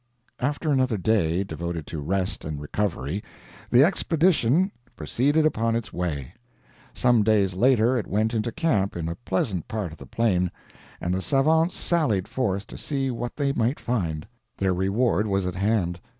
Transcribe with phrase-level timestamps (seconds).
[0.39, 3.23] After another day devoted to rest and recovery,
[3.69, 6.33] the expedition proceeded upon its way.
[6.91, 10.49] Some days later it went into camp in a pleasant part of the plain,
[10.99, 14.27] and the savants sallied forth to see what they might find.
[14.57, 15.99] Their reward was at hand.